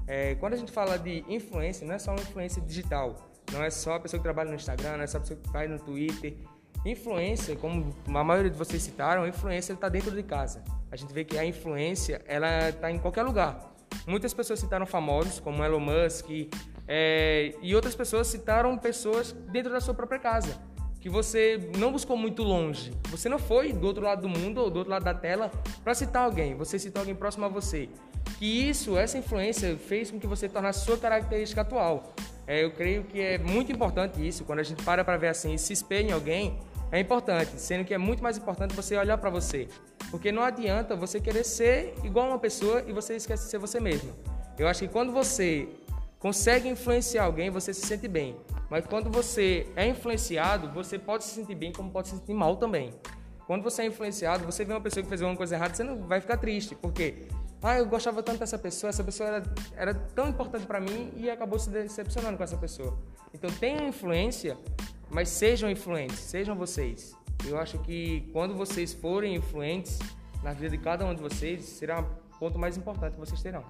É, 0.06 0.34
quando 0.36 0.54
a 0.54 0.56
gente 0.56 0.70
fala 0.70 0.98
de 0.98 1.24
influência, 1.28 1.86
não 1.86 1.94
é 1.94 1.98
só 1.98 2.12
uma 2.12 2.20
influência 2.20 2.62
digital, 2.62 3.16
não 3.52 3.62
é 3.62 3.70
só 3.70 3.94
a 3.94 4.00
pessoa 4.00 4.18
que 4.18 4.24
trabalha 4.24 4.50
no 4.50 4.56
Instagram, 4.56 4.96
não 4.96 5.04
é 5.04 5.06
só 5.06 5.18
a 5.18 5.20
pessoa 5.20 5.38
que 5.40 5.50
faz 5.50 5.70
no 5.70 5.78
Twitter. 5.78 6.36
Influência, 6.84 7.56
como 7.56 7.94
a 8.06 8.24
maioria 8.24 8.50
de 8.50 8.58
vocês 8.58 8.82
citaram, 8.82 9.22
a 9.22 9.28
influência 9.28 9.72
está 9.72 9.88
dentro 9.88 10.10
de 10.10 10.22
casa. 10.22 10.62
A 10.90 10.96
gente 10.96 11.12
vê 11.12 11.24
que 11.24 11.38
a 11.38 11.44
influência 11.44 12.20
ela 12.26 12.68
está 12.68 12.90
em 12.90 12.98
qualquer 12.98 13.22
lugar. 13.22 13.73
Muitas 14.06 14.34
pessoas 14.34 14.60
citaram 14.60 14.86
famosos, 14.86 15.40
como 15.40 15.64
Elon 15.64 15.80
Musk, 15.80 16.28
é, 16.86 17.54
e 17.62 17.74
outras 17.74 17.94
pessoas 17.94 18.26
citaram 18.26 18.76
pessoas 18.76 19.32
dentro 19.32 19.72
da 19.72 19.80
sua 19.80 19.94
própria 19.94 20.18
casa 20.18 20.58
que 21.04 21.10
você 21.10 21.60
não 21.76 21.92
buscou 21.92 22.16
muito 22.16 22.42
longe. 22.42 22.90
Você 23.10 23.28
não 23.28 23.38
foi 23.38 23.74
do 23.74 23.86
outro 23.86 24.02
lado 24.02 24.22
do 24.22 24.28
mundo 24.30 24.62
ou 24.62 24.70
do 24.70 24.78
outro 24.78 24.90
lado 24.90 25.04
da 25.04 25.12
tela 25.12 25.50
para 25.82 25.92
citar 25.92 26.24
alguém. 26.24 26.54
Você 26.54 26.78
citou 26.78 27.00
alguém 27.00 27.14
próximo 27.14 27.44
a 27.44 27.48
você. 27.48 27.90
Que 28.38 28.70
isso, 28.70 28.96
essa 28.96 29.18
influência 29.18 29.76
fez 29.76 30.10
com 30.10 30.18
que 30.18 30.26
você 30.26 30.48
tornasse 30.48 30.82
sua 30.82 30.96
característica 30.96 31.60
atual. 31.60 32.14
É, 32.46 32.64
eu 32.64 32.70
creio 32.70 33.04
que 33.04 33.20
é 33.20 33.36
muito 33.36 33.70
importante 33.70 34.26
isso. 34.26 34.46
Quando 34.46 34.60
a 34.60 34.62
gente 34.62 34.82
para 34.82 35.04
para 35.04 35.18
ver 35.18 35.28
assim 35.28 35.52
e 35.52 35.58
se 35.58 35.74
espelha 35.74 36.08
em 36.08 36.12
alguém, 36.12 36.58
é 36.90 36.98
importante. 36.98 37.50
Sendo 37.60 37.84
que 37.84 37.92
é 37.92 37.98
muito 37.98 38.22
mais 38.22 38.38
importante 38.38 38.74
você 38.74 38.96
olhar 38.96 39.18
para 39.18 39.28
você. 39.28 39.68
Porque 40.14 40.30
não 40.30 40.44
adianta 40.44 40.94
você 40.94 41.20
querer 41.20 41.42
ser 41.42 41.92
igual 42.04 42.26
a 42.26 42.28
uma 42.28 42.38
pessoa 42.38 42.84
e 42.86 42.92
você 42.92 43.16
esquece 43.16 43.46
de 43.46 43.50
ser 43.50 43.58
você 43.58 43.80
mesmo. 43.80 44.12
Eu 44.56 44.68
acho 44.68 44.86
que 44.86 44.86
quando 44.86 45.10
você 45.10 45.68
consegue 46.20 46.68
influenciar 46.68 47.24
alguém, 47.24 47.50
você 47.50 47.74
se 47.74 47.84
sente 47.84 48.06
bem. 48.06 48.36
Mas 48.70 48.86
quando 48.86 49.10
você 49.10 49.66
é 49.74 49.88
influenciado, 49.88 50.70
você 50.70 51.00
pode 51.00 51.24
se 51.24 51.34
sentir 51.34 51.56
bem 51.56 51.72
como 51.72 51.90
pode 51.90 52.10
se 52.10 52.16
sentir 52.16 52.32
mal 52.32 52.54
também. 52.54 52.90
Quando 53.44 53.64
você 53.64 53.82
é 53.82 53.86
influenciado, 53.86 54.44
você 54.46 54.64
vê 54.64 54.72
uma 54.72 54.80
pessoa 54.80 55.02
que 55.02 55.08
fez 55.08 55.20
alguma 55.20 55.36
coisa 55.36 55.56
errada, 55.56 55.74
você 55.74 55.82
não 55.82 56.06
vai 56.06 56.20
ficar 56.20 56.36
triste, 56.36 56.76
porque 56.76 57.26
ah, 57.60 57.78
eu 57.78 57.86
gostava 57.86 58.22
tanto 58.22 58.38
dessa 58.38 58.56
pessoa, 58.56 58.90
essa 58.90 59.02
pessoa 59.02 59.28
era, 59.28 59.42
era 59.76 59.94
tão 59.94 60.28
importante 60.28 60.64
para 60.64 60.78
mim 60.78 61.12
e 61.16 61.28
acabou 61.28 61.58
se 61.58 61.68
decepcionando 61.70 62.36
com 62.36 62.44
essa 62.44 62.56
pessoa. 62.56 62.96
Então 63.34 63.50
tenha 63.50 63.82
influência, 63.88 64.56
mas 65.14 65.28
sejam 65.28 65.70
influentes, 65.70 66.18
sejam 66.18 66.56
vocês. 66.56 67.16
Eu 67.46 67.56
acho 67.56 67.78
que 67.78 68.28
quando 68.32 68.52
vocês 68.52 68.92
forem 68.92 69.36
influentes 69.36 70.00
na 70.42 70.52
vida 70.52 70.70
de 70.70 70.78
cada 70.78 71.06
um 71.06 71.14
de 71.14 71.22
vocês, 71.22 71.64
será 71.64 72.00
o 72.00 72.38
ponto 72.40 72.58
mais 72.58 72.76
importante 72.76 73.12
que 73.12 73.20
vocês 73.20 73.40
terão. 73.40 73.64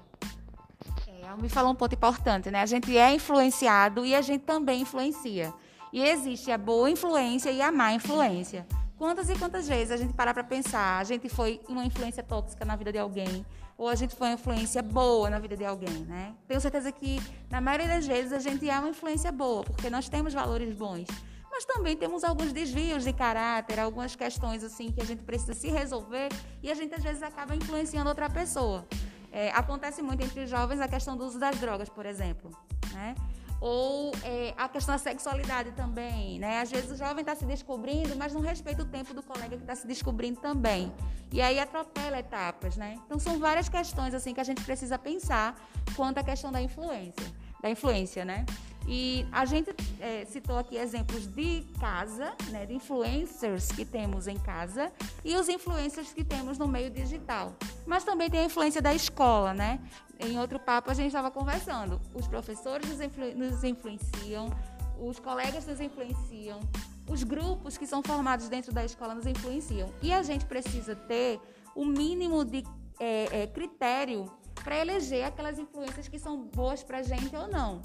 É, 1.06 1.36
me 1.36 1.50
falou 1.50 1.72
um 1.72 1.74
ponto 1.74 1.94
importante, 1.94 2.50
né? 2.50 2.62
A 2.62 2.66
gente 2.66 2.96
é 2.96 3.12
influenciado 3.12 4.06
e 4.06 4.14
a 4.14 4.22
gente 4.22 4.42
também 4.42 4.80
influencia. 4.80 5.52
E 5.92 6.02
existe 6.02 6.50
a 6.50 6.56
boa 6.56 6.88
influência 6.88 7.50
e 7.50 7.60
a 7.60 7.70
má 7.70 7.92
influência. 7.92 8.66
Quantas 8.96 9.28
e 9.28 9.38
quantas 9.38 9.68
vezes 9.68 9.90
a 9.90 9.98
gente 9.98 10.14
para 10.14 10.32
para 10.32 10.44
pensar, 10.44 10.98
a 10.98 11.04
gente 11.04 11.28
foi 11.28 11.60
uma 11.68 11.84
influência 11.84 12.22
tóxica 12.22 12.64
na 12.64 12.74
vida 12.74 12.90
de 12.90 12.98
alguém, 12.98 13.44
ou 13.76 13.88
a 13.88 13.94
gente 13.94 14.14
foi 14.14 14.28
uma 14.28 14.34
influência 14.34 14.82
boa 14.82 15.28
na 15.28 15.38
vida 15.38 15.58
de 15.58 15.64
alguém, 15.64 16.06
né? 16.06 16.32
Tenho 16.48 16.60
certeza 16.60 16.90
que, 16.90 17.20
na 17.50 17.60
maioria 17.60 17.88
das 17.88 18.06
vezes, 18.06 18.32
a 18.32 18.38
gente 18.38 18.70
é 18.70 18.78
uma 18.78 18.88
influência 18.88 19.30
boa, 19.30 19.62
porque 19.62 19.90
nós 19.90 20.08
temos 20.08 20.32
valores 20.32 20.74
bons. 20.74 21.06
Mas 21.54 21.64
também 21.64 21.96
temos 21.96 22.24
alguns 22.24 22.52
desvios 22.52 23.04
de 23.04 23.12
caráter, 23.12 23.78
algumas 23.78 24.16
questões 24.16 24.64
assim 24.64 24.90
que 24.90 25.00
a 25.00 25.04
gente 25.04 25.22
precisa 25.22 25.54
se 25.54 25.68
resolver 25.70 26.28
e 26.60 26.68
a 26.68 26.74
gente 26.74 26.92
às 26.92 27.02
vezes 27.02 27.22
acaba 27.22 27.54
influenciando 27.54 28.08
outra 28.08 28.28
pessoa. 28.28 28.84
É, 29.30 29.52
acontece 29.52 30.02
muito 30.02 30.20
entre 30.24 30.42
os 30.42 30.50
jovens 30.50 30.80
a 30.80 30.88
questão 30.88 31.16
do 31.16 31.24
uso 31.24 31.38
das 31.38 31.56
drogas, 31.60 31.88
por 31.88 32.06
exemplo. 32.06 32.50
Né? 32.92 33.14
Ou 33.60 34.10
é, 34.24 34.52
a 34.56 34.68
questão 34.68 34.96
da 34.96 34.98
sexualidade 34.98 35.70
também. 35.72 36.40
Né? 36.40 36.60
Às 36.60 36.72
vezes 36.72 36.90
o 36.90 36.96
jovem 36.96 37.20
está 37.20 37.36
se 37.36 37.44
descobrindo, 37.44 38.16
mas 38.16 38.32
não 38.32 38.40
respeita 38.40 38.82
o 38.82 38.86
tempo 38.86 39.14
do 39.14 39.22
colega 39.22 39.56
que 39.56 39.62
está 39.62 39.76
se 39.76 39.86
descobrindo 39.86 40.40
também. 40.40 40.92
E 41.30 41.40
aí 41.40 41.60
atropela 41.60 42.18
etapas. 42.18 42.76
Né? 42.76 42.98
Então 43.06 43.16
são 43.20 43.38
várias 43.38 43.68
questões 43.68 44.12
assim 44.12 44.34
que 44.34 44.40
a 44.40 44.44
gente 44.44 44.64
precisa 44.64 44.98
pensar 44.98 45.54
quanto 45.94 46.18
à 46.18 46.24
questão 46.24 46.50
da 46.50 46.60
influência. 46.60 47.32
Da 47.62 47.70
influência, 47.70 48.24
né? 48.24 48.44
E 48.86 49.26
a 49.32 49.44
gente 49.44 49.74
é, 49.98 50.24
citou 50.26 50.58
aqui 50.58 50.76
exemplos 50.76 51.26
de 51.26 51.64
casa, 51.80 52.34
né, 52.50 52.66
de 52.66 52.74
influencers 52.74 53.68
que 53.68 53.84
temos 53.84 54.26
em 54.26 54.36
casa 54.38 54.92
e 55.24 55.34
os 55.36 55.48
influencers 55.48 56.12
que 56.12 56.22
temos 56.22 56.58
no 56.58 56.68
meio 56.68 56.90
digital. 56.90 57.54
Mas 57.86 58.04
também 58.04 58.28
tem 58.28 58.40
a 58.40 58.44
influência 58.44 58.82
da 58.82 58.94
escola, 58.94 59.54
né? 59.54 59.80
Em 60.20 60.38
outro 60.38 60.58
papo 60.58 60.90
a 60.90 60.94
gente 60.94 61.06
estava 61.06 61.30
conversando. 61.30 62.00
Os 62.14 62.28
professores 62.28 62.88
nos, 62.88 63.00
influ 63.00 63.34
nos 63.34 63.64
influenciam, 63.64 64.50
os 64.98 65.18
colegas 65.18 65.66
nos 65.66 65.80
influenciam, 65.80 66.60
os 67.08 67.22
grupos 67.22 67.78
que 67.78 67.86
são 67.86 68.02
formados 68.02 68.48
dentro 68.48 68.72
da 68.72 68.84
escola 68.84 69.14
nos 69.14 69.26
influenciam. 69.26 69.88
E 70.02 70.12
a 70.12 70.22
gente 70.22 70.44
precisa 70.44 70.94
ter 70.94 71.40
o 71.74 71.84
mínimo 71.84 72.44
de 72.44 72.64
é, 73.00 73.42
é, 73.42 73.46
critério 73.46 74.30
para 74.62 74.78
eleger 74.78 75.24
aquelas 75.24 75.58
influências 75.58 76.06
que 76.06 76.18
são 76.18 76.42
boas 76.42 76.82
para 76.82 76.98
a 76.98 77.02
gente 77.02 77.34
ou 77.34 77.48
não. 77.48 77.82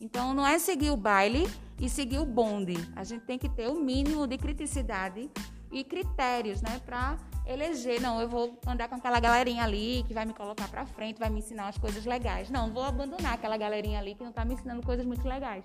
Então, 0.00 0.32
não 0.32 0.46
é 0.46 0.58
seguir 0.58 0.90
o 0.90 0.96
baile 0.96 1.46
e 1.78 1.88
seguir 1.88 2.18
o 2.18 2.24
bonde. 2.24 2.74
A 2.96 3.04
gente 3.04 3.24
tem 3.24 3.38
que 3.38 3.48
ter 3.48 3.68
o 3.68 3.80
mínimo 3.80 4.26
de 4.26 4.38
criticidade 4.38 5.30
e 5.70 5.84
critérios, 5.84 6.62
né, 6.62 6.80
para 6.84 7.16
eleger. 7.46 8.00
Não, 8.00 8.20
eu 8.20 8.28
vou 8.28 8.58
andar 8.66 8.88
com 8.88 8.94
aquela 8.94 9.20
galerinha 9.20 9.62
ali 9.62 10.04
que 10.06 10.14
vai 10.14 10.24
me 10.24 10.32
colocar 10.32 10.68
para 10.68 10.86
frente, 10.86 11.18
vai 11.18 11.30
me 11.30 11.40
ensinar 11.40 11.68
as 11.68 11.78
coisas 11.78 12.04
legais. 12.04 12.50
Não, 12.50 12.72
vou 12.72 12.82
abandonar 12.82 13.34
aquela 13.34 13.56
galerinha 13.56 13.98
ali 13.98 14.14
que 14.14 14.22
não 14.22 14.30
está 14.30 14.44
me 14.44 14.54
ensinando 14.54 14.82
coisas 14.82 15.04
muito 15.04 15.26
legais. 15.28 15.64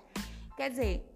Quer 0.56 0.70
dizer, 0.70 1.12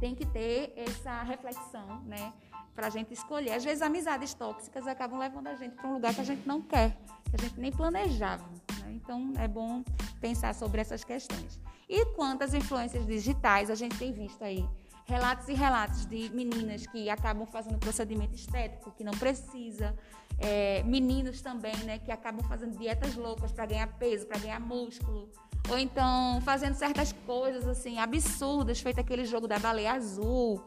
tem 0.00 0.14
que 0.14 0.26
ter 0.26 0.72
essa 0.76 1.22
reflexão, 1.22 2.00
né, 2.04 2.32
para 2.74 2.88
a 2.88 2.90
gente 2.90 3.12
escolher. 3.12 3.52
Às 3.52 3.64
vezes, 3.64 3.82
amizades 3.82 4.34
tóxicas 4.34 4.86
acabam 4.86 5.18
levando 5.18 5.48
a 5.48 5.54
gente 5.54 5.74
para 5.74 5.88
um 5.88 5.94
lugar 5.94 6.14
que 6.14 6.20
a 6.20 6.24
gente 6.24 6.46
não 6.46 6.60
quer, 6.60 6.96
que 7.30 7.36
a 7.36 7.42
gente 7.42 7.58
nem 7.58 7.72
planejava. 7.72 8.44
Né? 8.80 8.92
Então, 8.92 9.32
é 9.38 9.48
bom 9.48 9.82
pensar 10.26 10.54
sobre 10.54 10.80
essas 10.80 11.04
questões. 11.04 11.60
E 11.88 12.04
quantas 12.16 12.52
influências 12.52 13.06
digitais 13.06 13.70
a 13.70 13.76
gente 13.76 13.96
tem 13.96 14.12
visto 14.12 14.42
aí? 14.42 14.64
Relatos 15.04 15.48
e 15.48 15.54
relatos 15.54 16.04
de 16.04 16.28
meninas 16.30 16.84
que 16.84 17.08
acabam 17.08 17.46
fazendo 17.46 17.78
procedimento 17.78 18.34
estético 18.34 18.90
que 18.90 19.04
não 19.04 19.12
precisa, 19.12 19.96
é, 20.38 20.82
meninos 20.82 21.40
também, 21.40 21.76
né, 21.84 21.98
que 22.00 22.10
acabam 22.10 22.44
fazendo 22.48 22.76
dietas 22.76 23.14
loucas 23.14 23.52
para 23.52 23.66
ganhar 23.66 23.86
peso, 23.98 24.26
para 24.26 24.38
ganhar 24.38 24.58
músculo, 24.58 25.30
ou 25.70 25.78
então 25.78 26.40
fazendo 26.42 26.74
certas 26.74 27.12
coisas 27.24 27.68
assim 27.68 28.00
absurdas, 28.00 28.80
feito 28.80 28.98
aquele 28.98 29.24
jogo 29.24 29.46
da 29.46 29.60
baleia 29.60 29.92
azul. 29.92 30.60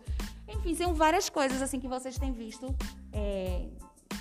Enfim, 0.48 0.74
são 0.74 0.94
várias 0.94 1.30
coisas 1.30 1.62
assim 1.62 1.80
que 1.82 1.88
vocês 1.88 2.18
têm 2.18 2.32
visto 2.32 2.74
é, 3.12 3.68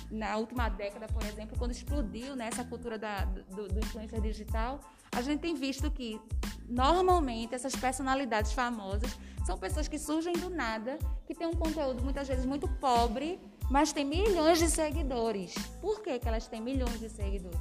na 0.09 0.37
última 0.37 0.69
década, 0.69 1.07
por 1.07 1.23
exemplo, 1.23 1.57
quando 1.57 1.71
explodiu 1.71 2.35
né, 2.35 2.49
essa 2.51 2.63
cultura 2.63 2.97
da, 2.97 3.25
do, 3.25 3.67
do 3.67 3.79
influencer 3.79 4.19
digital, 4.21 4.79
a 5.11 5.21
gente 5.21 5.39
tem 5.39 5.55
visto 5.55 5.89
que 5.91 6.19
normalmente 6.67 7.55
essas 7.55 7.75
personalidades 7.75 8.53
famosas 8.53 9.17
são 9.45 9.57
pessoas 9.57 9.87
que 9.87 9.97
surgem 9.97 10.33
do 10.33 10.49
nada, 10.49 10.97
que 11.25 11.33
têm 11.33 11.47
um 11.47 11.55
conteúdo 11.55 12.03
muitas 12.03 12.27
vezes 12.27 12.45
muito 12.45 12.67
pobre, 12.67 13.39
mas 13.69 13.93
têm 13.93 14.05
milhões 14.05 14.59
de 14.59 14.69
seguidores. 14.69 15.53
Por 15.81 16.01
que, 16.01 16.19
que 16.19 16.27
elas 16.27 16.47
têm 16.47 16.61
milhões 16.61 16.99
de 16.99 17.09
seguidores? 17.09 17.59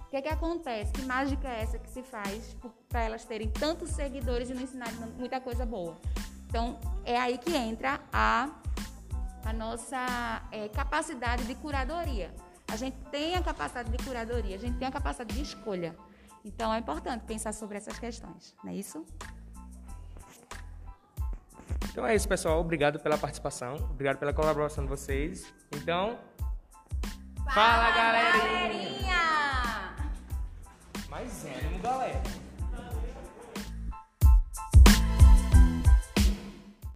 O 0.00 0.08
que, 0.08 0.22
que 0.22 0.28
acontece? 0.28 0.92
Que 0.92 1.02
mágica 1.02 1.48
é 1.48 1.62
essa 1.62 1.78
que 1.78 1.90
se 1.90 2.02
faz 2.02 2.56
para 2.88 3.02
elas 3.02 3.24
terem 3.24 3.50
tantos 3.50 3.90
seguidores 3.90 4.48
e 4.48 4.54
não 4.54 4.62
ensinarem 4.62 4.94
muita 5.18 5.40
coisa 5.40 5.66
boa? 5.66 5.96
Então, 6.48 6.78
é 7.04 7.18
aí 7.18 7.36
que 7.36 7.54
entra 7.54 8.00
a, 8.12 8.48
a 9.46 9.52
nossa 9.52 10.42
é, 10.50 10.68
capacidade 10.68 11.44
de 11.44 11.54
curadoria. 11.54 12.34
A 12.66 12.76
gente 12.76 12.96
tem 13.12 13.36
a 13.36 13.42
capacidade 13.42 13.90
de 13.90 14.04
curadoria, 14.04 14.56
a 14.56 14.58
gente 14.58 14.76
tem 14.76 14.88
a 14.88 14.90
capacidade 14.90 15.32
de 15.32 15.40
escolha. 15.40 15.96
Então, 16.44 16.74
é 16.74 16.78
importante 16.78 17.24
pensar 17.24 17.52
sobre 17.52 17.76
essas 17.76 17.96
questões, 17.98 18.54
não 18.62 18.72
é 18.72 18.74
isso? 18.74 19.06
Então 21.90 22.06
é 22.06 22.14
isso, 22.14 22.28
pessoal. 22.28 22.60
Obrigado 22.60 22.98
pela 22.98 23.16
participação. 23.16 23.76
Obrigado 23.76 24.18
pela 24.18 24.34
colaboração 24.34 24.84
de 24.84 24.90
vocês. 24.90 25.52
Então. 25.72 26.18
Fala, 27.54 27.90
galerinha! 27.92 28.42
galerinha! 28.42 29.96
Mais 31.08 31.44
ânimo, 31.46 31.78
galera. 31.78 32.45